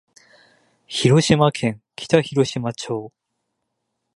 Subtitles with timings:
[0.87, 3.13] 広島県北広島町